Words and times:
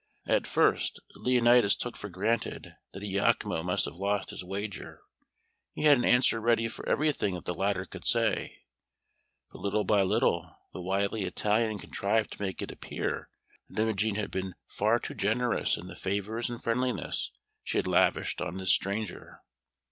At 0.25 0.47
first 0.47 0.99
Leonatus 1.13 1.75
took 1.77 1.95
for 1.95 2.09
granted 2.09 2.73
that 2.91 3.03
Iachimo 3.03 3.63
must 3.63 3.85
have 3.85 3.93
lost 3.93 4.31
his 4.31 4.43
wager; 4.43 5.01
he 5.73 5.83
had 5.83 5.95
an 5.99 6.05
answer 6.05 6.41
ready 6.41 6.67
for 6.67 6.83
everything 6.89 7.35
that 7.35 7.45
the 7.45 7.53
latter 7.53 7.85
could 7.85 8.07
say; 8.07 8.63
but 9.51 9.59
little 9.61 9.83
by 9.83 10.01
little 10.01 10.57
the 10.73 10.81
wily 10.81 11.25
Italian 11.25 11.77
contrived 11.77 12.31
to 12.31 12.41
make 12.41 12.63
it 12.63 12.71
appear 12.71 13.29
that 13.69 13.79
Imogen 13.79 14.15
had 14.15 14.31
been 14.31 14.55
far 14.67 14.97
too 14.97 15.13
generous 15.13 15.77
in 15.77 15.85
the 15.85 15.95
favours 15.95 16.49
and 16.49 16.63
friendliness 16.63 17.29
she 17.63 17.77
had 17.77 17.85
lavished 17.85 18.41
on 18.41 18.55
this 18.55 18.71
stranger. 18.71 19.43